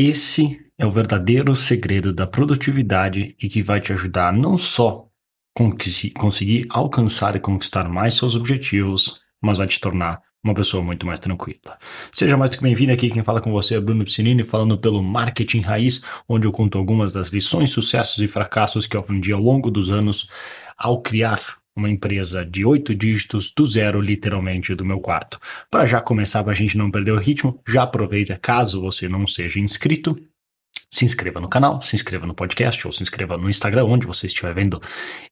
Esse 0.00 0.60
é 0.78 0.86
o 0.86 0.92
verdadeiro 0.92 1.56
segredo 1.56 2.12
da 2.12 2.24
produtividade 2.24 3.34
e 3.42 3.48
que 3.48 3.60
vai 3.60 3.80
te 3.80 3.92
ajudar 3.92 4.32
não 4.32 4.56
só 4.56 5.08
conseguir 6.16 6.66
alcançar 6.70 7.34
e 7.34 7.40
conquistar 7.40 7.88
mais 7.88 8.14
seus 8.14 8.36
objetivos, 8.36 9.20
mas 9.42 9.58
vai 9.58 9.66
te 9.66 9.80
tornar 9.80 10.22
uma 10.44 10.54
pessoa 10.54 10.84
muito 10.84 11.04
mais 11.04 11.18
tranquila. 11.18 11.76
Seja 12.12 12.36
mais 12.36 12.48
do 12.48 12.58
que 12.58 12.62
bem-vindo 12.62 12.92
aqui, 12.92 13.10
quem 13.10 13.24
fala 13.24 13.40
com 13.40 13.50
você 13.50 13.74
é 13.74 13.80
Bruno 13.80 14.04
Piscinini, 14.04 14.44
falando 14.44 14.78
pelo 14.78 15.02
Marketing 15.02 15.62
Raiz, 15.62 16.00
onde 16.28 16.46
eu 16.46 16.52
conto 16.52 16.78
algumas 16.78 17.10
das 17.10 17.30
lições, 17.30 17.72
sucessos 17.72 18.22
e 18.22 18.28
fracassos 18.28 18.86
que 18.86 18.96
eu 18.96 19.00
aprendi 19.00 19.32
ao 19.32 19.42
longo 19.42 19.68
dos 19.68 19.90
anos 19.90 20.28
ao 20.76 21.02
criar 21.02 21.57
uma 21.78 21.88
empresa 21.88 22.44
de 22.44 22.64
oito 22.64 22.94
dígitos 22.94 23.52
do 23.56 23.64
zero, 23.64 24.00
literalmente, 24.00 24.74
do 24.74 24.84
meu 24.84 25.00
quarto. 25.00 25.40
Para 25.70 25.86
já 25.86 26.00
começar, 26.00 26.42
para 26.42 26.52
a 26.52 26.56
gente 26.56 26.76
não 26.76 26.90
perder 26.90 27.12
o 27.12 27.18
ritmo, 27.18 27.62
já 27.66 27.84
aproveita, 27.84 28.36
caso 28.36 28.80
você 28.80 29.08
não 29.08 29.26
seja 29.26 29.60
inscrito, 29.60 30.16
se 30.90 31.04
inscreva 31.04 31.40
no 31.40 31.48
canal, 31.48 31.80
se 31.80 31.94
inscreva 31.94 32.26
no 32.26 32.34
podcast 32.34 32.86
ou 32.86 32.92
se 32.92 33.02
inscreva 33.02 33.38
no 33.38 33.48
Instagram, 33.48 33.84
onde 33.84 34.06
você 34.06 34.26
estiver 34.26 34.54
vendo 34.54 34.80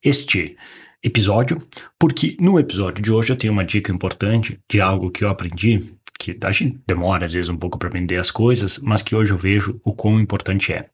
este 0.03 0.57
episódio, 1.03 1.61
porque 1.99 2.37
no 2.41 2.59
episódio 2.59 3.03
de 3.03 3.13
hoje 3.13 3.33
eu 3.33 3.37
tenho 3.37 3.53
uma 3.53 3.65
dica 3.65 3.93
importante 3.93 4.59
de 4.71 4.81
algo 4.81 5.11
que 5.11 5.25
eu 5.25 5.29
aprendi, 5.29 5.95
que 6.19 6.37
a 6.43 6.53
gente 6.53 6.81
demora 6.87 7.27
às 7.27 7.33
vezes 7.33 7.49
um 7.49 7.57
pouco 7.57 7.79
para 7.79 7.89
aprender 7.89 8.17
as 8.17 8.31
coisas, 8.31 8.79
mas 8.79 9.03
que 9.03 9.15
hoje 9.15 9.33
eu 9.33 9.37
vejo 9.37 9.81
o 9.85 9.93
quão 9.93 10.21
importante 10.21 10.73
é. 10.73 10.89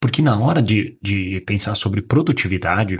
Porque 0.00 0.22
na 0.22 0.38
hora 0.38 0.62
de, 0.62 0.98
de 1.02 1.40
pensar 1.46 1.74
sobre 1.74 2.02
produtividade, 2.02 2.98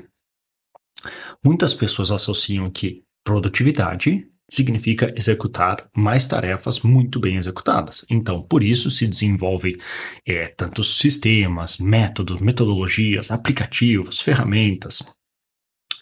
muitas 1.44 1.74
pessoas 1.74 2.10
associam 2.10 2.70
que 2.70 3.02
produtividade 3.24 4.26
significa 4.50 5.12
executar 5.14 5.88
mais 5.94 6.26
tarefas 6.26 6.80
muito 6.80 7.20
bem 7.20 7.36
executadas. 7.36 8.04
Então, 8.08 8.42
por 8.42 8.62
isso 8.62 8.90
se 8.90 9.06
desenvolve 9.06 9.78
é, 10.26 10.46
tantos 10.48 10.98
sistemas, 10.98 11.78
métodos, 11.78 12.40
metodologias, 12.40 13.30
aplicativos, 13.30 14.20
ferramentas 14.20 15.02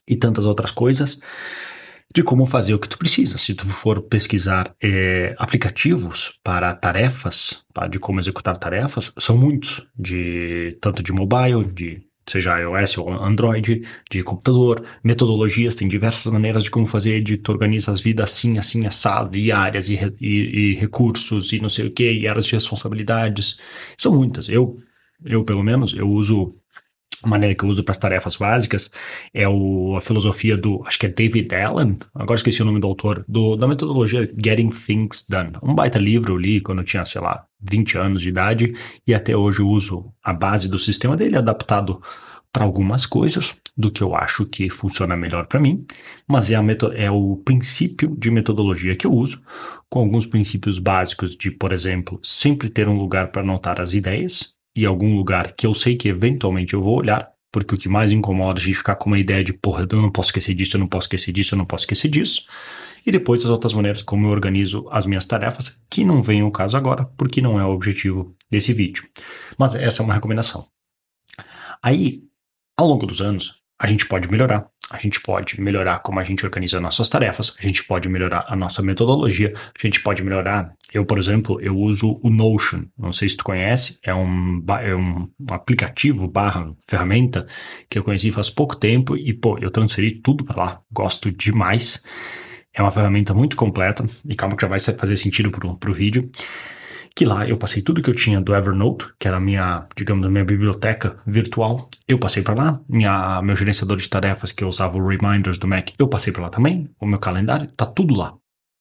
e 0.09 0.15
tantas 0.15 0.45
outras 0.45 0.71
coisas 0.71 1.21
de 2.15 2.23
como 2.23 2.47
fazer 2.47 2.73
o 2.73 2.79
que 2.79 2.89
tu 2.89 2.97
precisa. 2.97 3.37
Se 3.37 3.53
tu 3.55 3.67
for 3.67 4.01
pesquisar 4.03 4.75
é, 4.81 5.35
aplicativos 5.39 6.39
para 6.43 6.73
tarefas, 6.75 7.65
para, 7.75 7.89
de 7.89 7.99
como 7.99 8.21
executar 8.21 8.57
tarefas, 8.57 9.13
são 9.19 9.37
muitos, 9.37 9.87
de 9.99 10.79
tanto 10.81 11.03
de 11.03 11.13
mobile, 11.13 11.65
de 11.75 12.07
seja 12.29 12.59
iOS 12.59 12.99
ou 12.99 13.13
Android, 13.13 13.83
de 14.11 14.23
computador, 14.23 14.85
metodologias, 15.03 15.77
tem 15.77 15.89
diversas 15.89 16.33
maneiras 16.33 16.65
de 16.65 16.71
como 16.71 16.87
fazer, 16.87 17.23
de 17.23 17.37
tu 17.37 17.53
organiza 17.53 17.93
as 17.93 18.01
vidas 18.01 18.31
assim, 18.31 18.59
assim, 18.59 18.87
assado, 18.87 19.37
e 19.37 19.53
áreas, 19.53 19.89
e, 19.89 19.95
e, 20.21 20.27
e 20.73 20.75
recursos, 20.75 21.53
e 21.53 21.61
não 21.61 21.69
sei 21.69 21.87
o 21.87 21.91
que, 21.91 22.11
e 22.11 22.27
áreas 22.27 22.47
de 22.47 22.55
responsabilidades. 22.55 23.59
São 23.97 24.15
muitas. 24.15 24.49
Eu, 24.49 24.79
eu 25.25 25.45
pelo 25.45 25.63
menos, 25.63 25.95
eu 25.95 26.09
uso 26.09 26.53
a 27.23 27.29
maneira 27.29 27.55
que 27.55 27.65
eu 27.65 27.69
uso 27.69 27.83
para 27.83 27.93
as 27.93 27.99
tarefas 27.99 28.37
básicas 28.37 28.91
é 29.33 29.49
o, 29.49 29.97
a 29.97 30.01
filosofia 30.01 30.57
do, 30.57 30.83
acho 30.87 30.99
que 30.99 31.07
é 31.07 31.09
David 31.09 31.55
Allen, 31.55 31.99
agora 32.15 32.37
esqueci 32.37 32.63
o 32.63 32.65
nome 32.65 32.81
do 32.81 32.87
autor, 32.87 33.25
do, 33.29 33.57
da 33.57 33.67
metodologia 33.67 34.27
Getting 34.27 34.71
Things 34.71 35.27
Done. 35.29 35.53
Um 35.63 35.75
baita 35.75 35.99
livro 35.99 36.35
eu 36.35 36.37
li 36.37 36.61
quando 36.61 36.79
eu 36.79 36.85
tinha, 36.85 37.05
sei 37.07 37.21
lá, 37.21 37.45
20 37.61 37.99
anos 37.99 38.23
de 38.23 38.29
idade 38.29 38.75
e 39.07 39.15
até 39.15 39.37
hoje 39.37 39.63
uso 39.63 40.13
a 40.23 40.33
base 40.33 40.69
do 40.69 40.79
sistema 40.79 41.17
dele 41.17 41.37
adaptado 41.37 42.01
para 42.53 42.65
algumas 42.65 43.05
coisas 43.05 43.61
do 43.77 43.91
que 43.91 44.03
eu 44.03 44.17
acho 44.17 44.47
que 44.47 44.71
funciona 44.71 45.15
melhor 45.15 45.47
para 45.47 45.61
mim, 45.61 45.85
mas 46.27 46.51
é, 46.51 46.57
a 46.57 46.63
é 46.95 47.11
o 47.11 47.37
princípio 47.45 48.17
de 48.17 48.31
metodologia 48.31 48.97
que 48.97 49.07
eu 49.07 49.13
uso, 49.13 49.43
com 49.91 49.99
alguns 49.99 50.25
princípios 50.25 50.79
básicos 50.79 51.37
de, 51.37 51.51
por 51.51 51.73
exemplo, 51.73 52.19
sempre 52.23 52.71
ter 52.71 52.89
um 52.89 52.97
lugar 52.97 53.29
para 53.29 53.43
anotar 53.43 53.79
as 53.79 53.93
ideias, 53.93 54.56
e 54.77 54.85
algum 54.85 55.17
lugar 55.17 55.53
que 55.53 55.67
eu 55.67 55.73
sei 55.73 55.97
que 55.97 56.09
eventualmente 56.09 56.75
eu 56.75 56.83
vou 56.83 56.99
olhar, 56.99 57.33
porque 57.51 57.75
o 57.75 57.79
que 57.79 57.89
mais 57.89 58.13
incomoda 58.13 58.61
é 58.61 58.63
a 58.63 58.65
gente 58.67 58.77
ficar 58.77 58.97
com 58.97 59.09
uma 59.09 59.19
ideia 59.19 59.43
de, 59.43 59.55
porra, 59.55 59.87
eu 59.91 60.03
não 60.03 60.13
posso 60.13 60.29
esquecer 60.29 60.55
disso, 60.55 60.77
eu 60.77 60.81
não 60.81 60.87
posso 60.87 61.07
esquecer 61.07 61.33
disso, 61.33 61.55
eu 61.55 61.59
não 61.59 61.65
posso 61.65 61.85
esquecer 61.85 62.09
disso. 62.09 62.45
E 63.07 63.11
depois 63.11 63.41
as 63.41 63.51
outras 63.51 63.73
maneiras 63.73 64.03
como 64.03 64.27
eu 64.27 64.31
organizo 64.31 64.87
as 64.91 65.07
minhas 65.07 65.25
tarefas, 65.25 65.81
que 65.89 66.05
não 66.05 66.21
vem 66.21 66.43
ao 66.43 66.51
caso 66.51 66.77
agora, 66.77 67.07
porque 67.17 67.41
não 67.41 67.59
é 67.59 67.65
o 67.65 67.71
objetivo 67.71 68.37
desse 68.51 68.75
vídeo. 68.75 69.09
Mas 69.57 69.75
essa 69.75 70.03
é 70.03 70.05
uma 70.05 70.13
recomendação. 70.13 70.67
Aí, 71.83 72.23
ao 72.77 72.87
longo 72.87 73.07
dos 73.07 73.23
anos, 73.23 73.63
a 73.79 73.87
gente 73.87 74.07
pode 74.07 74.29
melhorar 74.31 74.69
a 74.91 74.99
gente 74.99 75.21
pode 75.21 75.61
melhorar 75.61 75.99
como 75.99 76.21
a 76.21 76.25
gente 76.25 76.45
organiza 76.45 76.81
nossas 76.81 77.09
tarefas, 77.09 77.57
a 77.59 77.63
gente 77.63 77.85
pode 77.85 78.09
melhorar 78.09 78.45
a 78.49 78.55
nossa 78.55 78.83
metodologia, 78.83 79.53
a 79.57 79.87
gente 79.87 80.01
pode 80.01 80.23
melhorar. 80.23 80.73
Eu, 80.93 81.05
por 81.05 81.19
exemplo, 81.19 81.61
eu 81.61 81.77
uso 81.77 82.21
o 82.23 82.31
Notion. 82.31 82.85
Não 82.97 83.13
sei 83.13 83.29
se 83.29 83.37
tu 83.37 83.45
conhece, 83.45 83.99
é 84.03 84.15
um, 84.15 84.65
é 84.81 84.95
um 84.95 85.29
aplicativo 85.51 86.29
barra 86.29 86.73
ferramenta 86.87 87.47
que 87.91 87.99
eu 87.99 88.05
conheci 88.05 88.31
faz 88.31 88.49
pouco 88.49 88.77
tempo 88.77 89.17
e, 89.17 89.33
pô, 89.33 89.59
eu 89.59 89.71
transferi 89.71 90.13
tudo 90.13 90.45
para 90.45 90.57
lá. 90.57 90.81
Gosto 90.93 91.31
demais. 91.33 92.05
É 92.73 92.81
uma 92.81 92.93
ferramenta 92.93 93.35
muito 93.35 93.57
completa 93.57 94.07
e 94.25 94.35
calma 94.35 94.55
que 94.55 94.63
já 94.63 94.69
vai 94.69 94.79
fazer 94.79 95.17
sentido 95.17 95.51
pro, 95.51 95.77
pro 95.77 95.93
vídeo 95.93 96.31
que 97.17 97.25
lá 97.25 97.49
eu 97.49 97.57
passei 97.57 97.81
tudo 97.81 98.03
que 98.03 98.11
eu 98.11 98.15
tinha 98.15 98.43
do 98.43 98.55
Evernote, 98.55 99.07
que 99.19 99.27
era 99.27 99.39
a 99.39 99.41
minha, 99.41 99.89
digamos, 99.97 100.27
a 100.27 100.29
minha 100.29 100.45
biblioteca 100.45 101.19
virtual, 101.27 101.89
eu 102.07 102.19
passei 102.19 102.43
para 102.43 102.55
lá, 102.55 102.81
minha, 102.87 103.41
meu 103.41 103.57
gerenciador 103.57 103.97
de 103.97 104.07
tarefas 104.07 104.53
que 104.53 104.63
eu 104.63 104.69
usava 104.69 104.99
o 104.99 105.09
Reminders 105.09 105.57
do 105.57 105.67
Mac, 105.67 105.93
eu 105.99 106.09
passei 106.09 106.31
para 106.31 106.43
lá 106.43 106.51
também, 106.51 106.91
o 107.01 107.07
meu 107.07 107.19
calendário, 107.19 107.71
tá 107.75 107.87
tudo 107.87 108.15
lá. 108.15 108.37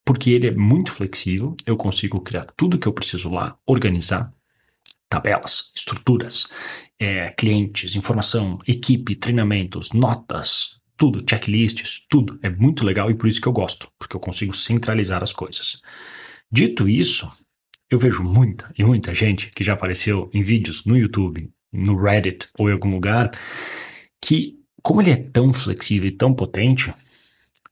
Porque 0.06 0.32
ele 0.32 0.48
é 0.48 0.52
muito 0.52 0.92
flexível, 0.92 1.56
eu 1.66 1.78
consigo 1.78 2.20
criar 2.20 2.46
tudo 2.58 2.78
que 2.78 2.86
eu 2.86 2.92
preciso 2.92 3.30
lá, 3.30 3.58
organizar, 3.66 4.34
tabelas, 5.08 5.72
estruturas, 5.74 6.50
é, 7.00 7.30
clientes, 7.30 7.96
informação, 7.96 8.60
equipe, 8.68 9.16
treinamentos, 9.16 9.94
notas, 9.94 10.82
tudo, 10.98 11.24
checklists, 11.28 12.06
tudo. 12.10 12.38
É 12.44 12.50
muito 12.50 12.86
legal 12.86 13.10
e 13.10 13.16
por 13.16 13.30
isso 13.30 13.40
que 13.40 13.48
eu 13.48 13.54
gosto, 13.54 13.88
porque 13.98 14.16
eu 14.16 14.20
consigo 14.20 14.54
centralizar 14.54 15.24
as 15.24 15.32
coisas. 15.32 15.82
Dito 16.52 16.88
isso, 16.88 17.32
eu 17.90 18.00
vejo 18.00 18.24
muita 18.24 18.72
e 18.78 18.84
muita 18.84 19.14
gente 19.14 19.50
que 19.52 19.64
já 19.64 19.74
apareceu 19.74 20.30
em 20.34 20.42
vídeos 20.42 20.86
no 20.86 20.98
YouTube, 20.98 21.52
no 21.72 21.96
Reddit 22.02 22.50
ou 22.58 22.70
em 22.70 22.74
algum 22.74 22.90
lugar, 22.90 23.32
que, 24.22 24.60
como 24.82 25.02
ele 25.02 25.12
é 25.12 25.18
tão 25.18 25.54
flexível 25.54 26.08
e 26.08 26.12
tão 26.12 26.34
potente, 26.34 26.94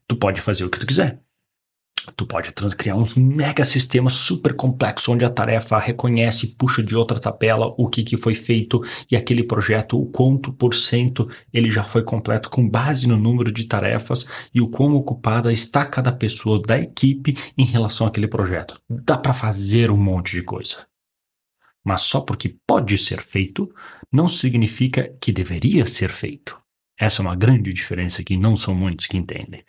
tu 0.07 0.15
pode 0.15 0.41
fazer 0.41 0.65
o 0.65 0.69
que 0.69 0.79
tu 0.79 0.85
quiser. 0.85 1.19
Tu 2.11 2.25
pode 2.25 2.51
criar 2.77 2.95
um 2.95 3.05
mega 3.15 3.63
sistema 3.63 4.09
super 4.09 4.53
complexo 4.53 5.11
onde 5.11 5.23
a 5.23 5.29
tarefa 5.29 5.77
reconhece 5.77 6.55
puxa 6.55 6.83
de 6.83 6.95
outra 6.95 7.19
tabela 7.19 7.73
o 7.77 7.87
que, 7.87 8.03
que 8.03 8.17
foi 8.17 8.35
feito 8.35 8.81
e 9.09 9.15
aquele 9.15 9.43
projeto, 9.43 9.99
o 9.99 10.05
quanto 10.05 10.51
por 10.51 10.73
cento 10.73 11.29
ele 11.53 11.71
já 11.71 11.83
foi 11.83 12.03
completo 12.03 12.49
com 12.49 12.67
base 12.67 13.07
no 13.07 13.17
número 13.17 13.51
de 13.51 13.65
tarefas 13.65 14.27
e 14.53 14.59
o 14.59 14.67
quão 14.67 14.95
ocupada 14.95 15.51
está 15.51 15.85
cada 15.85 16.11
pessoa 16.11 16.61
da 16.61 16.77
equipe 16.77 17.37
em 17.57 17.65
relação 17.65 18.07
àquele 18.07 18.27
projeto. 18.27 18.79
Dá 18.89 19.17
para 19.17 19.33
fazer 19.33 19.89
um 19.91 19.97
monte 19.97 20.33
de 20.35 20.41
coisa. 20.41 20.85
Mas 21.83 22.01
só 22.01 22.21
porque 22.21 22.57
pode 22.65 22.97
ser 22.97 23.21
feito 23.21 23.73
não 24.11 24.27
significa 24.27 25.13
que 25.19 25.31
deveria 25.31 25.85
ser 25.85 26.09
feito. 26.09 26.62
Essa 26.97 27.21
é 27.21 27.25
uma 27.25 27.35
grande 27.35 27.73
diferença 27.73 28.23
que 28.23 28.37
não 28.37 28.55
são 28.55 28.75
muitos 28.75 29.07
que 29.07 29.17
entendem. 29.17 29.63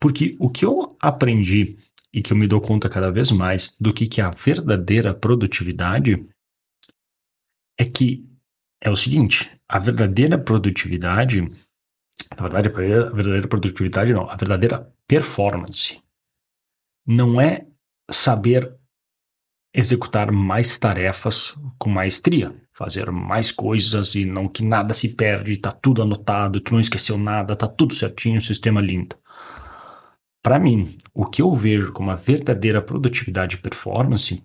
Porque 0.00 0.36
o 0.38 0.48
que 0.48 0.64
eu 0.64 0.96
aprendi 1.00 1.76
e 2.12 2.20
que 2.20 2.32
eu 2.32 2.36
me 2.36 2.46
dou 2.46 2.60
conta 2.60 2.88
cada 2.88 3.10
vez 3.10 3.30
mais 3.30 3.76
do 3.80 3.92
que, 3.92 4.06
que 4.06 4.20
é 4.20 4.24
a 4.24 4.30
verdadeira 4.30 5.14
produtividade 5.14 6.26
é 7.78 7.84
que 7.84 8.26
é 8.80 8.90
o 8.90 8.96
seguinte: 8.96 9.50
a 9.68 9.78
verdadeira 9.78 10.38
produtividade, 10.38 11.40
na 11.40 12.48
verdade, 12.48 12.68
a 12.68 13.10
verdadeira 13.10 13.48
produtividade 13.48 14.12
não, 14.12 14.28
a 14.28 14.36
verdadeira 14.36 14.92
performance 15.06 16.02
não 17.06 17.40
é 17.40 17.66
saber 18.10 18.76
executar 19.74 20.30
mais 20.30 20.78
tarefas 20.78 21.56
com 21.78 21.88
maestria, 21.88 22.54
fazer 22.72 23.10
mais 23.10 23.50
coisas 23.50 24.14
e 24.14 24.24
não 24.24 24.48
que 24.48 24.62
nada 24.62 24.92
se 24.92 25.14
perde, 25.14 25.56
tá 25.56 25.72
tudo 25.72 26.02
anotado, 26.02 26.60
tu 26.60 26.74
não 26.74 26.80
esqueceu 26.80 27.16
nada, 27.16 27.56
tá 27.56 27.66
tudo 27.66 27.94
certinho, 27.94 28.40
sistema 28.40 28.80
lindo. 28.80 29.16
Para 30.42 30.58
mim, 30.58 30.96
o 31.14 31.24
que 31.24 31.40
eu 31.40 31.52
vejo 31.54 31.92
como 31.92 32.10
a 32.10 32.16
verdadeira 32.16 32.82
produtividade 32.82 33.56
e 33.56 33.60
performance 33.60 34.44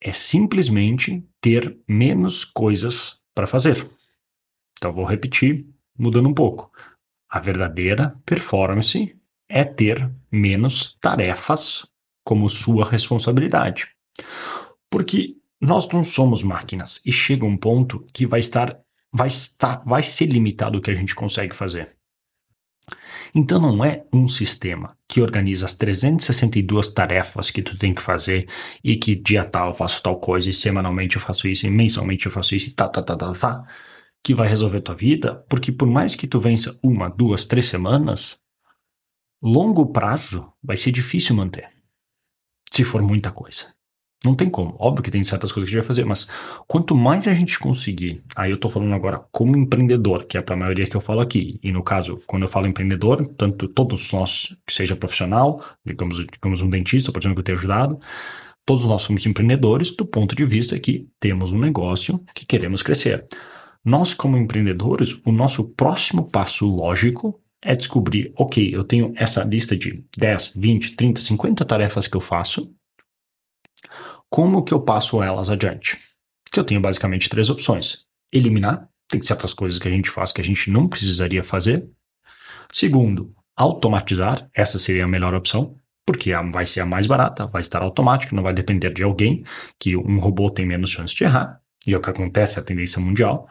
é 0.00 0.12
simplesmente 0.12 1.24
ter 1.40 1.78
menos 1.86 2.44
coisas 2.44 3.20
para 3.34 3.46
fazer. 3.46 3.86
Então 4.78 4.92
vou 4.92 5.04
repetir, 5.04 5.66
mudando 5.98 6.28
um 6.28 6.34
pouco. 6.34 6.70
A 7.28 7.38
verdadeira 7.38 8.16
performance 8.24 9.14
é 9.48 9.64
ter 9.64 10.10
menos 10.30 10.96
tarefas 11.00 11.86
como 12.24 12.48
sua 12.48 12.88
responsabilidade. 12.88 13.95
Porque 14.90 15.36
nós 15.60 15.88
não 15.88 16.04
somos 16.04 16.42
máquinas 16.42 17.00
e 17.04 17.12
chega 17.12 17.44
um 17.44 17.56
ponto 17.56 18.04
que 18.12 18.26
vai 18.26 18.40
estar 18.40 18.78
vai 19.12 19.28
estar 19.28 19.82
vai 19.84 20.02
ser 20.02 20.26
limitado 20.26 20.78
o 20.78 20.80
que 20.80 20.90
a 20.90 20.94
gente 20.94 21.14
consegue 21.14 21.54
fazer. 21.54 21.96
Então 23.34 23.60
não 23.60 23.84
é 23.84 24.04
um 24.12 24.28
sistema 24.28 24.96
que 25.08 25.20
organiza 25.20 25.66
as 25.66 25.74
362 25.74 26.88
tarefas 26.90 27.50
que 27.50 27.62
tu 27.62 27.76
tem 27.76 27.94
que 27.94 28.02
fazer 28.02 28.48
e 28.82 28.96
que 28.96 29.14
dia 29.14 29.44
tal 29.44 29.68
eu 29.68 29.74
faço 29.74 30.02
tal 30.02 30.20
coisa 30.20 30.48
e 30.48 30.52
semanalmente 30.52 31.16
eu 31.16 31.22
faço 31.22 31.48
isso 31.48 31.66
e 31.66 31.70
mensalmente 31.70 32.26
eu 32.26 32.32
faço 32.32 32.54
isso 32.54 32.70
e 32.70 32.72
tá, 32.72 32.88
tá, 32.88 33.02
tá, 33.02 33.16
tá, 33.16 33.32
tá, 33.32 33.66
que 34.22 34.34
vai 34.34 34.48
resolver 34.48 34.80
tua 34.80 34.94
vida, 34.94 35.36
porque 35.48 35.70
por 35.70 35.88
mais 35.88 36.14
que 36.14 36.26
tu 36.26 36.40
vença 36.40 36.78
uma, 36.82 37.08
duas, 37.08 37.44
três 37.44 37.66
semanas, 37.66 38.40
longo 39.42 39.86
prazo 39.92 40.52
vai 40.62 40.76
ser 40.76 40.90
difícil 40.90 41.36
manter. 41.36 41.68
Se 42.72 42.84
for 42.84 43.02
muita 43.02 43.30
coisa. 43.30 43.75
Não 44.24 44.34
tem 44.34 44.48
como. 44.48 44.74
Óbvio 44.78 45.02
que 45.02 45.10
tem 45.10 45.22
certas 45.22 45.52
coisas 45.52 45.68
que 45.68 45.76
a 45.76 45.78
gente 45.78 45.86
vai 45.86 45.88
fazer, 45.88 46.04
mas 46.04 46.28
quanto 46.66 46.94
mais 46.96 47.28
a 47.28 47.34
gente 47.34 47.58
conseguir, 47.58 48.22
aí 48.34 48.50
eu 48.50 48.56
tô 48.56 48.68
falando 48.68 48.94
agora 48.94 49.20
como 49.30 49.56
empreendedor, 49.56 50.24
que 50.24 50.38
é 50.38 50.42
para 50.42 50.54
a 50.54 50.58
maioria 50.58 50.86
que 50.86 50.96
eu 50.96 51.00
falo 51.00 51.20
aqui. 51.20 51.60
E 51.62 51.70
no 51.70 51.82
caso, 51.82 52.18
quando 52.26 52.42
eu 52.42 52.48
falo 52.48 52.66
empreendedor, 52.66 53.26
tanto 53.36 53.68
todos 53.68 54.10
nós, 54.12 54.56
que 54.66 54.72
seja 54.72 54.96
profissional, 54.96 55.62
digamos, 55.84 56.24
digamos 56.32 56.62
um 56.62 56.70
dentista, 56.70 57.12
por 57.12 57.20
exemplo, 57.20 57.36
que 57.36 57.40
eu 57.40 57.44
tenho 57.44 57.58
ajudado, 57.58 58.00
todos 58.64 58.84
nós 58.84 59.02
somos 59.02 59.24
empreendedores 59.26 59.94
do 59.94 60.04
ponto 60.04 60.34
de 60.34 60.44
vista 60.44 60.78
que 60.78 61.08
temos 61.20 61.52
um 61.52 61.58
negócio 61.58 62.22
que 62.34 62.44
queremos 62.44 62.82
crescer. 62.82 63.26
Nós, 63.84 64.12
como 64.12 64.36
empreendedores, 64.36 65.16
o 65.24 65.30
nosso 65.30 65.62
próximo 65.62 66.28
passo 66.28 66.66
lógico 66.66 67.40
é 67.62 67.76
descobrir, 67.76 68.32
ok, 68.36 68.74
eu 68.74 68.82
tenho 68.82 69.12
essa 69.16 69.44
lista 69.44 69.76
de 69.76 70.04
10, 70.16 70.52
20, 70.56 70.96
30, 70.96 71.20
50 71.20 71.64
tarefas 71.64 72.08
que 72.08 72.16
eu 72.16 72.20
faço, 72.20 72.72
como 74.36 74.62
que 74.62 74.74
eu 74.74 74.82
passo 74.82 75.22
elas 75.22 75.48
adiante? 75.48 75.96
Que 76.52 76.60
eu 76.60 76.64
tenho 76.64 76.78
basicamente 76.78 77.26
três 77.26 77.48
opções. 77.48 78.04
Eliminar, 78.30 78.86
tem 79.08 79.22
certas 79.22 79.54
coisas 79.54 79.78
que 79.78 79.88
a 79.88 79.90
gente 79.90 80.10
faz 80.10 80.30
que 80.30 80.42
a 80.42 80.44
gente 80.44 80.70
não 80.70 80.86
precisaria 80.86 81.42
fazer. 81.42 81.88
Segundo, 82.70 83.34
automatizar, 83.56 84.46
essa 84.52 84.78
seria 84.78 85.04
a 85.04 85.08
melhor 85.08 85.32
opção, 85.32 85.74
porque 86.04 86.34
vai 86.52 86.66
ser 86.66 86.82
a 86.82 86.84
mais 86.84 87.06
barata, 87.06 87.46
vai 87.46 87.62
estar 87.62 87.80
automático, 87.80 88.36
não 88.36 88.42
vai 88.42 88.52
depender 88.52 88.92
de 88.92 89.02
alguém, 89.02 89.42
que 89.80 89.96
um 89.96 90.18
robô 90.18 90.50
tem 90.50 90.66
menos 90.66 90.90
chance 90.90 91.16
de 91.16 91.24
errar, 91.24 91.58
e 91.86 91.94
é 91.94 91.96
o 91.96 92.02
que 92.02 92.10
acontece, 92.10 92.58
é 92.58 92.60
a 92.60 92.64
tendência 92.66 93.00
mundial. 93.00 93.48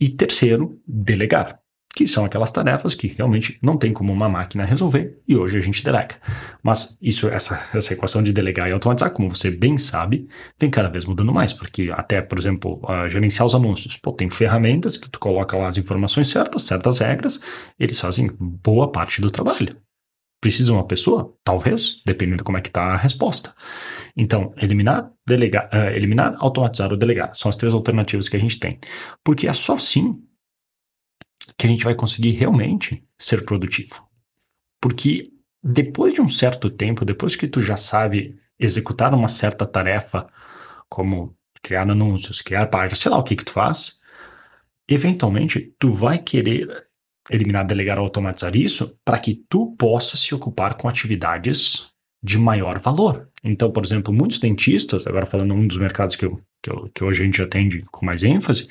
E 0.00 0.08
terceiro, 0.08 0.82
delegar 0.84 1.60
que 1.94 2.08
são 2.08 2.24
aquelas 2.24 2.50
tarefas 2.50 2.94
que 2.94 3.06
realmente 3.06 3.56
não 3.62 3.76
tem 3.76 3.92
como 3.92 4.12
uma 4.12 4.28
máquina 4.28 4.64
resolver 4.64 5.16
e 5.28 5.36
hoje 5.36 5.56
a 5.56 5.60
gente 5.60 5.84
delega. 5.84 6.16
Mas 6.62 6.98
isso, 7.00 7.28
essa, 7.28 7.68
essa 7.72 7.94
equação 7.94 8.22
de 8.22 8.32
delegar 8.32 8.68
e 8.68 8.72
automatizar, 8.72 9.12
como 9.12 9.30
você 9.30 9.50
bem 9.50 9.78
sabe, 9.78 10.28
vem 10.58 10.68
cada 10.68 10.88
vez 10.88 11.04
mudando 11.04 11.32
mais, 11.32 11.52
porque 11.52 11.90
até, 11.92 12.20
por 12.20 12.38
exemplo, 12.38 12.80
uh, 12.82 13.08
gerenciar 13.08 13.46
os 13.46 13.54
anúncios. 13.54 13.96
Pô, 13.96 14.12
tem 14.12 14.28
ferramentas 14.28 14.96
que 14.96 15.08
tu 15.08 15.20
coloca 15.20 15.56
lá 15.56 15.68
as 15.68 15.78
informações 15.78 16.28
certas, 16.28 16.64
certas 16.64 16.98
regras, 16.98 17.40
eles 17.78 18.00
fazem 18.00 18.28
boa 18.40 18.90
parte 18.90 19.20
do 19.20 19.30
trabalho. 19.30 19.76
Precisa 20.40 20.72
uma 20.72 20.86
pessoa? 20.86 21.32
Talvez, 21.44 22.02
dependendo 22.04 22.38
de 22.38 22.44
como 22.44 22.58
é 22.58 22.60
que 22.60 22.68
está 22.68 22.82
a 22.82 22.96
resposta. 22.96 23.54
Então, 24.16 24.52
eliminar, 24.56 25.10
delegar, 25.26 25.70
uh, 25.72 25.94
eliminar, 25.94 26.34
automatizar 26.38 26.90
ou 26.90 26.98
delegar 26.98 27.30
são 27.34 27.48
as 27.48 27.56
três 27.56 27.72
alternativas 27.72 28.28
que 28.28 28.36
a 28.36 28.40
gente 28.40 28.58
tem. 28.58 28.78
Porque 29.22 29.46
é 29.46 29.52
só 29.52 29.74
assim 29.74 30.20
que 31.56 31.66
a 31.66 31.70
gente 31.70 31.84
vai 31.84 31.94
conseguir 31.94 32.30
realmente 32.32 33.04
ser 33.18 33.44
produtivo. 33.44 34.06
Porque 34.80 35.30
depois 35.62 36.14
de 36.14 36.20
um 36.20 36.28
certo 36.28 36.70
tempo, 36.70 37.04
depois 37.04 37.36
que 37.36 37.48
tu 37.48 37.60
já 37.60 37.76
sabe 37.76 38.38
executar 38.58 39.14
uma 39.14 39.28
certa 39.28 39.66
tarefa, 39.66 40.26
como 40.88 41.36
criar 41.62 41.88
anúncios, 41.88 42.42
criar 42.42 42.66
páginas, 42.66 42.98
sei 42.98 43.10
lá 43.10 43.18
o 43.18 43.22
que 43.22 43.36
que 43.36 43.44
tu 43.44 43.52
faz, 43.52 44.00
eventualmente 44.86 45.74
tu 45.78 45.90
vai 45.90 46.18
querer 46.18 46.86
eliminar, 47.30 47.66
delegar 47.66 47.98
ou 47.98 48.04
automatizar 48.04 48.54
isso 48.54 48.98
para 49.04 49.18
que 49.18 49.42
tu 49.48 49.74
possa 49.78 50.16
se 50.16 50.34
ocupar 50.34 50.74
com 50.74 50.88
atividades 50.88 51.86
de 52.22 52.38
maior 52.38 52.78
valor. 52.78 53.28
Então, 53.42 53.70
por 53.70 53.84
exemplo, 53.84 54.12
muitos 54.12 54.38
dentistas, 54.38 55.06
agora 55.06 55.26
falando 55.26 55.54
um 55.54 55.66
dos 55.66 55.78
mercados 55.78 56.16
que, 56.16 56.24
eu, 56.24 56.40
que, 56.62 56.70
eu, 56.70 56.90
que 56.94 57.04
hoje 57.04 57.22
a 57.22 57.24
gente 57.24 57.42
atende 57.42 57.82
com 57.90 58.04
mais 58.04 58.22
ênfase, 58.22 58.68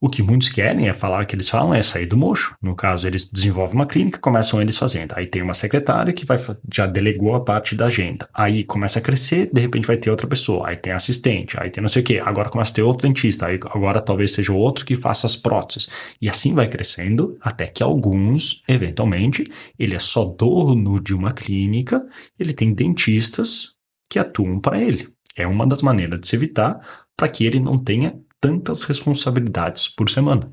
o 0.00 0.08
que 0.08 0.22
muitos 0.22 0.48
querem 0.48 0.88
é 0.88 0.94
falar, 0.94 1.26
que 1.26 1.36
eles 1.36 1.48
falam 1.50 1.74
é 1.74 1.82
sair 1.82 2.06
do 2.06 2.16
mocho. 2.16 2.56
No 2.62 2.74
caso, 2.74 3.06
eles 3.06 3.30
desenvolvem 3.30 3.74
uma 3.74 3.84
clínica, 3.84 4.18
começam 4.18 4.60
eles 4.60 4.78
fazendo. 4.78 5.12
Aí 5.14 5.26
tem 5.26 5.42
uma 5.42 5.52
secretária 5.52 6.10
que 6.10 6.24
vai, 6.24 6.38
já 6.72 6.86
delegou 6.86 7.34
a 7.34 7.40
parte 7.40 7.76
da 7.76 7.86
agenda. 7.86 8.26
Aí 8.32 8.64
começa 8.64 8.98
a 8.98 9.02
crescer, 9.02 9.50
de 9.52 9.60
repente 9.60 9.86
vai 9.86 9.98
ter 9.98 10.10
outra 10.10 10.26
pessoa. 10.26 10.68
Aí 10.68 10.76
tem 10.76 10.94
assistente, 10.94 11.54
aí 11.60 11.68
tem 11.68 11.82
não 11.82 11.88
sei 11.88 12.00
o 12.00 12.04
quê. 12.04 12.18
Agora 12.24 12.48
começa 12.48 12.70
a 12.70 12.74
ter 12.74 12.82
outro 12.82 13.06
dentista. 13.06 13.46
Aí 13.46 13.60
agora 13.66 14.00
talvez 14.00 14.32
seja 14.32 14.54
outro 14.54 14.86
que 14.86 14.96
faça 14.96 15.26
as 15.26 15.36
próteses. 15.36 15.90
E 16.20 16.30
assim 16.30 16.54
vai 16.54 16.66
crescendo 16.66 17.36
até 17.38 17.66
que 17.66 17.82
alguns, 17.82 18.62
eventualmente, 18.66 19.44
ele 19.78 19.94
é 19.94 19.98
só 19.98 20.24
dono 20.24 20.98
de 20.98 21.14
uma 21.14 21.32
clínica, 21.32 22.02
ele 22.38 22.54
tem 22.54 22.72
dentistas 22.72 23.74
que 24.08 24.18
atuam 24.18 24.58
para 24.58 24.80
ele. 24.80 25.08
É 25.36 25.46
uma 25.46 25.66
das 25.66 25.82
maneiras 25.82 26.20
de 26.20 26.28
se 26.28 26.36
evitar 26.36 26.80
para 27.14 27.28
que 27.28 27.44
ele 27.44 27.60
não 27.60 27.78
tenha 27.78 28.14
tantas 28.40 28.84
responsabilidades 28.84 29.88
por 29.88 30.08
semana. 30.08 30.52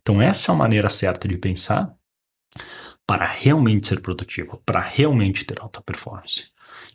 Então, 0.00 0.20
essa 0.20 0.52
é 0.52 0.54
a 0.54 0.58
maneira 0.58 0.88
certa 0.88 1.26
de 1.26 1.36
pensar 1.36 1.94
para 3.06 3.26
realmente 3.26 3.88
ser 3.88 4.00
produtivo, 4.00 4.62
para 4.64 4.80
realmente 4.80 5.44
ter 5.44 5.60
alta 5.60 5.80
performance. 5.82 6.50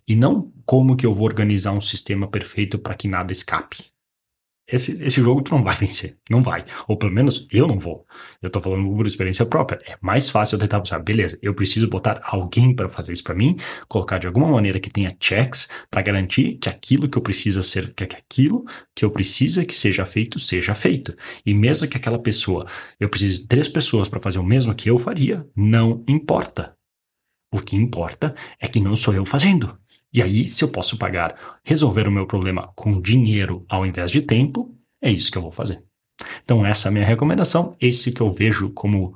E 0.07 0.15
não 0.15 0.51
como 0.65 0.95
que 0.95 1.05
eu 1.05 1.13
vou 1.13 1.25
organizar 1.25 1.71
um 1.71 1.81
sistema 1.81 2.27
perfeito 2.29 2.79
para 2.79 2.95
que 2.95 3.07
nada 3.07 3.31
escape 3.31 3.91
esse, 4.67 5.01
esse 5.01 5.21
jogo 5.21 5.41
tu 5.41 5.55
não 5.55 5.63
vai 5.63 5.75
vencer. 5.77 6.17
Não 6.29 6.41
vai. 6.41 6.65
Ou 6.87 6.97
pelo 6.97 7.11
menos 7.11 7.47
eu 7.51 7.67
não 7.67 7.79
vou. 7.79 8.05
Eu 8.41 8.49
tô 8.49 8.59
falando 8.59 8.87
por 8.95 9.07
experiência 9.07 9.45
própria. 9.45 9.79
É 9.85 9.97
mais 10.01 10.29
fácil 10.29 10.55
eu 10.55 10.59
tentar 10.59 10.81
pensar, 10.81 10.99
beleza, 10.99 11.39
eu 11.41 11.53
preciso 11.53 11.87
botar 11.87 12.21
alguém 12.23 12.75
para 12.75 12.89
fazer 12.89 13.13
isso 13.13 13.23
para 13.23 13.35
mim, 13.35 13.57
colocar 13.87 14.17
de 14.17 14.27
alguma 14.27 14.49
maneira 14.51 14.79
que 14.79 14.89
tenha 14.89 15.15
checks 15.19 15.69
para 15.89 16.01
garantir 16.01 16.57
que 16.57 16.69
aquilo 16.69 17.07
que 17.07 17.17
eu 17.17 17.21
preciso 17.21 17.63
ser, 17.63 17.93
que 17.93 18.03
aquilo 18.03 18.65
que 18.93 19.05
eu 19.05 19.11
precisa 19.11 19.65
que 19.65 19.75
seja 19.75 20.05
feito, 20.05 20.39
seja 20.39 20.73
feito. 20.75 21.15
E 21.45 21.53
mesmo 21.53 21.87
que 21.87 21.97
aquela 21.97 22.19
pessoa, 22.19 22.65
eu 22.99 23.09
precise 23.09 23.41
de 23.41 23.47
três 23.47 23.67
pessoas 23.67 24.09
para 24.09 24.19
fazer 24.19 24.39
o 24.39 24.43
mesmo 24.43 24.75
que 24.75 24.89
eu 24.89 24.97
faria, 24.97 25.47
não 25.55 26.03
importa. 26.07 26.75
O 27.51 27.59
que 27.59 27.77
importa 27.77 28.35
é 28.59 28.67
que 28.67 28.79
não 28.79 28.95
sou 28.95 29.13
eu 29.13 29.25
fazendo. 29.25 29.77
E 30.17 30.21
aí, 30.23 30.47
se 30.47 30.63
eu 30.63 30.69
posso 30.69 30.97
pagar, 30.97 31.59
resolver 31.63 32.07
o 32.07 32.11
meu 32.11 32.25
problema 32.25 32.71
com 32.75 32.99
dinheiro 32.99 33.63
ao 33.69 33.85
invés 33.85 34.09
de 34.09 34.23
tempo, 34.23 34.75
é 34.99 35.11
isso 35.11 35.31
que 35.31 35.37
eu 35.37 35.43
vou 35.43 35.51
fazer. 35.51 35.83
Então, 36.41 36.65
essa 36.65 36.87
é 36.87 36.89
a 36.89 36.91
minha 36.91 37.05
recomendação, 37.05 37.75
esse 37.79 38.11
que 38.11 38.19
eu 38.19 38.33
vejo 38.33 38.71
como 38.71 39.15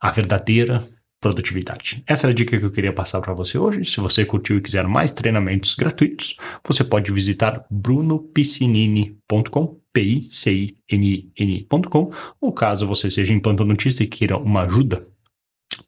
a 0.00 0.10
verdadeira 0.10 0.82
produtividade. 1.20 2.02
Essa 2.04 2.26
era 2.26 2.32
a 2.32 2.34
dica 2.34 2.58
que 2.58 2.64
eu 2.64 2.72
queria 2.72 2.92
passar 2.92 3.20
para 3.20 3.32
você 3.32 3.58
hoje. 3.58 3.84
Se 3.84 4.00
você 4.00 4.24
curtiu 4.24 4.58
e 4.58 4.60
quiser 4.60 4.88
mais 4.88 5.12
treinamentos 5.12 5.76
gratuitos, 5.76 6.34
você 6.66 6.82
pode 6.82 7.12
visitar 7.12 7.64
brunopiscinini.com, 7.70 9.80
p 9.92 10.02
i 10.02 10.20
c 10.24 10.52
i 10.52 10.76
n 10.90 11.30
i 11.38 11.64
ncom 11.70 12.10
ou 12.40 12.52
caso 12.52 12.88
você 12.88 13.08
seja 13.08 13.32
implantodontista 13.32 14.02
e 14.02 14.08
queira 14.08 14.36
uma 14.36 14.62
ajuda 14.62 15.06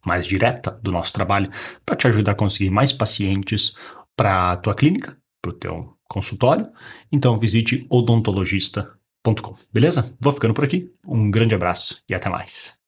mais 0.06 0.24
direta 0.26 0.70
do 0.82 0.92
nosso 0.92 1.12
trabalho 1.12 1.50
para 1.84 1.96
te 1.96 2.06
ajudar 2.06 2.30
a 2.32 2.36
conseguir 2.36 2.70
mais 2.70 2.92
pacientes 2.92 3.74
para 4.22 4.52
a 4.52 4.56
tua 4.56 4.72
clínica, 4.72 5.16
para 5.42 5.50
o 5.50 5.54
teu 5.54 5.96
consultório, 6.08 6.70
então 7.10 7.40
visite 7.40 7.84
odontologista.com, 7.90 9.56
beleza? 9.72 10.16
Vou 10.20 10.32
ficando 10.32 10.54
por 10.54 10.62
aqui, 10.62 10.94
um 11.08 11.28
grande 11.28 11.56
abraço 11.56 12.04
e 12.08 12.14
até 12.14 12.28
mais. 12.28 12.81